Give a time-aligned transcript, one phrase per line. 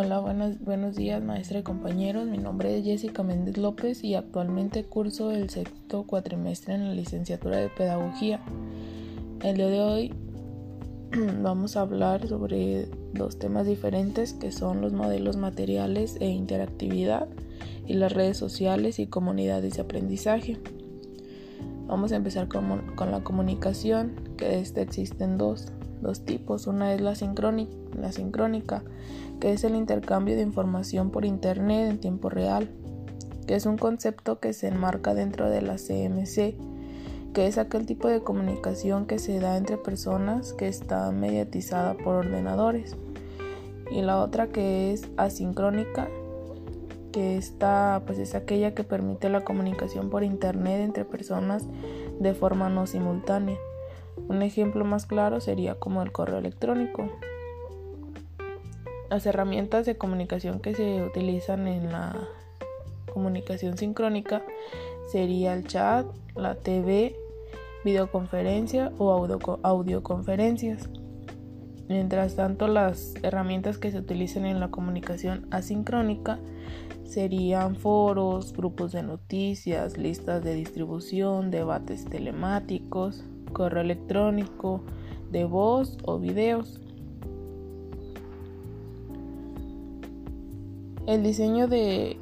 [0.00, 2.28] Hola, buenos, buenos días maestra y compañeros.
[2.28, 7.56] Mi nombre es Jessica Méndez López y actualmente curso el sexto cuatrimestre en la licenciatura
[7.56, 8.40] de Pedagogía.
[9.42, 10.14] El día de hoy
[11.42, 17.26] vamos a hablar sobre dos temas diferentes que son los modelos materiales e interactividad
[17.84, 20.58] y las redes sociales y comunidades de aprendizaje.
[21.88, 26.66] Vamos a empezar con, con la comunicación, que de esta existen dos, dos tipos.
[26.66, 28.82] Una es la sincrónica, la sincrónica
[29.40, 32.68] que es el intercambio de información por Internet en tiempo real,
[33.46, 36.56] que es un concepto que se enmarca dentro de la CMC,
[37.32, 42.16] que es aquel tipo de comunicación que se da entre personas que está mediatizada por
[42.16, 42.96] ordenadores.
[43.90, 46.08] Y la otra que es asincrónica,
[47.12, 51.64] que está pues es aquella que permite la comunicación por internet entre personas
[52.18, 53.56] de forma no simultánea.
[54.28, 57.08] Un ejemplo más claro sería como el correo electrónico,
[59.10, 62.14] las herramientas de comunicación que se utilizan en la
[63.10, 64.42] comunicación sincrónica
[65.10, 67.16] sería el chat, la TV,
[67.84, 69.10] videoconferencia o
[69.62, 70.90] audioconferencias.
[71.88, 76.38] Mientras tanto, las herramientas que se utilizan en la comunicación asincrónica
[77.08, 84.82] serían foros, grupos de noticias, listas de distribución, debates telemáticos, correo electrónico,
[85.32, 86.80] de voz o videos.
[91.06, 92.18] El diseño de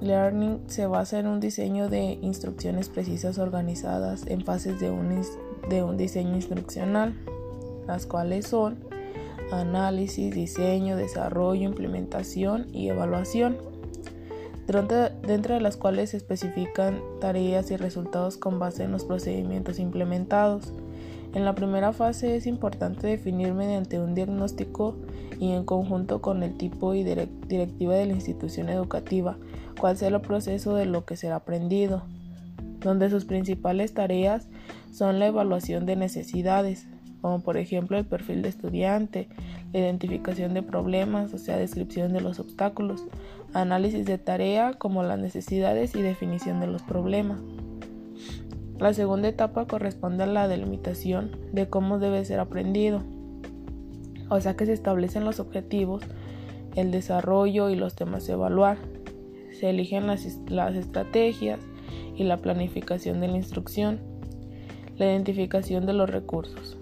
[0.00, 5.22] Learning se basa en un diseño de instrucciones precisas organizadas en fases de un,
[5.68, 7.14] de un diseño instruccional,
[7.86, 8.78] las cuales son
[9.52, 13.73] análisis, diseño, desarrollo, implementación y evaluación,
[14.66, 20.72] dentro de las cuales se especifican tareas y resultados con base en los procedimientos implementados.
[21.34, 24.96] En la primera fase es importante definir mediante un diagnóstico
[25.40, 29.36] y en conjunto con el tipo y directiva de la institución educativa
[29.78, 32.04] cuál será el proceso de lo que será aprendido,
[32.80, 34.46] donde sus principales tareas
[34.92, 36.86] son la evaluación de necesidades,
[37.24, 39.28] como por ejemplo el perfil de estudiante,
[39.72, 43.02] la identificación de problemas, o sea, descripción de los obstáculos,
[43.54, 47.40] análisis de tarea como las necesidades y definición de los problemas.
[48.78, 53.00] La segunda etapa corresponde a la delimitación de cómo debe ser aprendido,
[54.28, 56.02] o sea que se establecen los objetivos,
[56.76, 58.76] el desarrollo y los temas a evaluar.
[59.58, 61.58] Se eligen las, las estrategias
[62.16, 63.98] y la planificación de la instrucción,
[64.98, 66.76] la identificación de los recursos.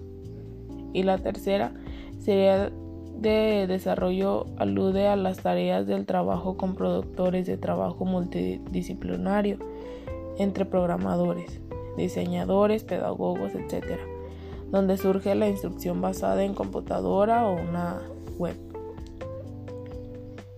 [0.93, 1.73] Y la tercera
[2.19, 2.71] sería
[3.17, 9.57] de desarrollo alude a las tareas del trabajo con productores de trabajo multidisciplinario
[10.37, 11.59] entre programadores
[11.95, 13.99] diseñadores, pedagogos, etc.,
[14.69, 18.01] donde surge la instrucción basada en computadora o una
[18.37, 18.55] web.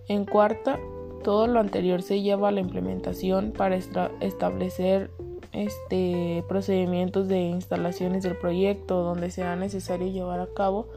[0.07, 0.79] En cuarta,
[1.23, 5.11] todo lo anterior se lleva a la implementación para establecer
[5.55, 10.87] este, procedimientos de instalaciones del proyecto donde será necesario llevar a cabo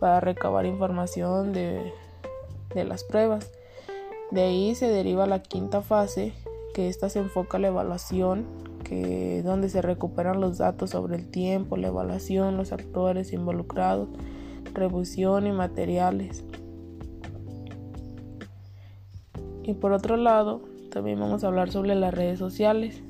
[0.00, 1.92] para recabar información de,
[2.74, 3.52] de las pruebas.
[4.30, 6.32] De ahí se deriva la quinta fase,
[6.74, 8.46] que esta se enfoca a la evaluación
[8.86, 14.08] que donde se recuperan los datos sobre el tiempo, la evaluación, los actores involucrados,
[14.72, 16.44] revisión y materiales.
[19.64, 20.62] Y por otro lado,
[20.92, 23.02] también vamos a hablar sobre las redes sociales.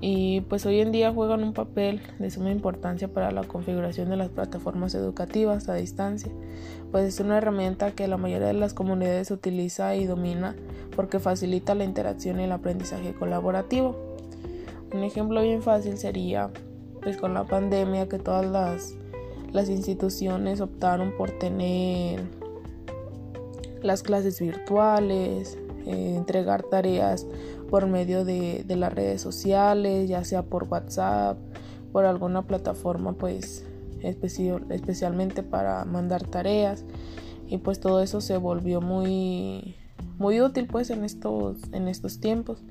[0.00, 4.16] Y pues hoy en día juegan un papel de suma importancia para la configuración de
[4.16, 6.32] las plataformas educativas a distancia,
[6.90, 10.56] pues es una herramienta que la mayoría de las comunidades utiliza y domina
[10.96, 13.94] porque facilita la interacción y el aprendizaje colaborativo.
[14.94, 16.50] Un ejemplo bien fácil sería
[17.02, 18.94] pues con la pandemia que todas las,
[19.52, 22.20] las instituciones optaron por tener
[23.82, 25.58] las clases virtuales,
[25.90, 27.26] eh, entregar tareas
[27.68, 31.38] por medio de, de, las redes sociales, ya sea por WhatsApp,
[31.92, 33.64] por alguna plataforma pues
[34.02, 36.84] especial, especialmente para mandar tareas
[37.46, 39.76] y pues todo eso se volvió muy
[40.18, 42.62] muy útil pues en estos en estos tiempos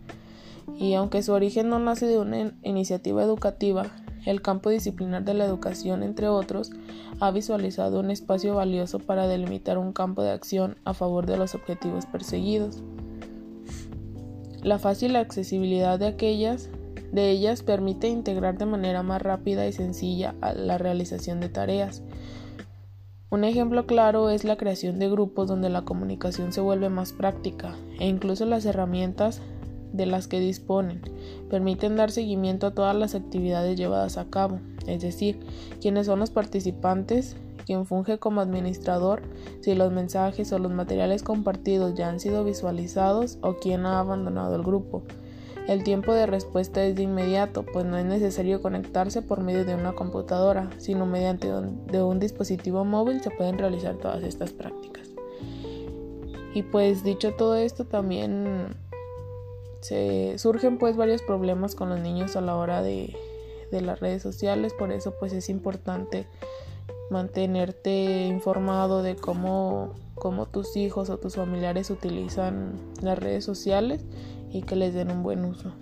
[0.77, 3.85] y aunque su origen no nace de una iniciativa educativa,
[4.25, 6.71] el campo disciplinar de la educación, entre otros,
[7.19, 11.55] ha visualizado un espacio valioso para delimitar un campo de acción a favor de los
[11.55, 12.83] objetivos perseguidos.
[14.63, 16.69] La fácil accesibilidad de aquellas
[17.11, 22.03] de ellas permite integrar de manera más rápida y sencilla la realización de tareas.
[23.31, 27.75] Un ejemplo claro es la creación de grupos donde la comunicación se vuelve más práctica
[27.99, 29.41] e incluso las herramientas
[29.93, 31.01] de las que disponen.
[31.49, 35.39] Permiten dar seguimiento a todas las actividades llevadas a cabo, es decir,
[35.79, 37.35] quiénes son los participantes,
[37.69, 39.21] quien funge como administrador,
[39.61, 44.55] si los mensajes o los materiales compartidos ya han sido visualizados o quien ha abandonado
[44.55, 45.03] el grupo.
[45.67, 49.75] El tiempo de respuesta es de inmediato, pues no es necesario conectarse por medio de
[49.75, 55.07] una computadora, sino mediante un, de un dispositivo móvil se pueden realizar todas estas prácticas.
[56.55, 58.65] Y pues dicho todo esto, también
[59.81, 63.15] se surgen pues varios problemas con los niños a la hora de,
[63.71, 66.25] de las redes sociales, por eso pues es importante
[67.09, 74.05] mantenerte informado de cómo, cómo tus hijos o tus familiares utilizan las redes sociales
[74.51, 75.73] y que les den un buen uso.